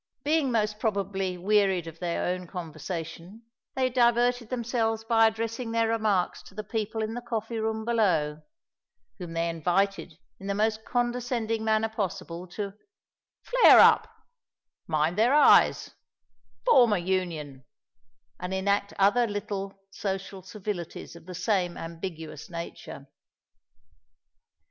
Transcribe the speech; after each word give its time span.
Being 0.23 0.51
most 0.51 0.79
probably 0.79 1.37
wearied 1.37 1.85
of 1.85 1.99
their 1.99 2.23
own 2.25 2.47
conversation, 2.47 3.43
they 3.75 3.87
diverted 3.91 4.49
themselves 4.49 5.03
by 5.03 5.27
addressing 5.27 5.71
their 5.71 5.87
remarks 5.89 6.41
to 6.47 6.55
the 6.55 6.63
people 6.63 7.03
in 7.03 7.13
the 7.13 7.21
coffee 7.21 7.59
room 7.59 7.85
below, 7.85 8.41
whom 9.19 9.33
they 9.33 9.47
invited 9.47 10.17
in 10.39 10.47
the 10.47 10.55
most 10.55 10.83
condescending 10.85 11.63
manner 11.63 11.87
possible 11.87 12.47
to 12.47 12.73
"flare 13.43 13.79
up," 13.79 14.07
"mind 14.87 15.19
their 15.19 15.35
eyes," 15.35 15.91
"form 16.65 16.93
a 16.93 16.97
union," 16.97 17.63
and 18.39 18.55
enact 18.55 18.89
various 18.97 18.97
other 19.05 19.27
little 19.27 19.83
social 19.91 20.41
civilities 20.41 21.15
of 21.15 21.27
the 21.27 21.35
same 21.35 21.77
ambiguous 21.77 22.49
nature. 22.49 23.05